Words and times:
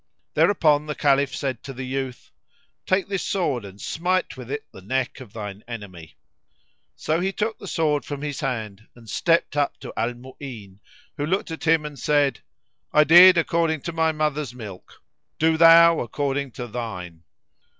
Thereupon 0.33 0.87
the 0.87 0.95
Caliph 0.95 1.35
said 1.35 1.61
to 1.61 1.73
the 1.73 1.85
youth, 1.85 2.31
"Take 2.87 3.07
this 3.07 3.21
sword 3.21 3.63
and 3.63 3.79
smite 3.79 4.35
with 4.35 4.49
it 4.49 4.65
the 4.73 4.81
neck 4.81 5.19
of 5.21 5.31
thine 5.31 5.63
enemy." 5.67 6.17
So 6.95 7.19
he 7.19 7.31
took 7.31 7.59
the 7.59 7.67
sword 7.67 8.03
from 8.03 8.23
his 8.23 8.39
hand 8.39 8.87
and 8.95 9.07
stepped 9.07 9.55
up 9.55 9.77
to 9.81 9.93
Al 9.95 10.15
Mu'ín 10.15 10.79
who 11.17 11.25
looked 11.27 11.51
at 11.51 11.65
him 11.67 11.85
and 11.85 11.99
said, 11.99 12.39
"I 12.91 13.03
did 13.03 13.37
according 13.37 13.81
to 13.81 13.93
my 13.93 14.11
mother's 14.11 14.55
milk, 14.55 15.03
do 15.37 15.55
thou 15.55 15.99
according 15.99 16.53
to 16.53 16.65
thine." 16.65 17.21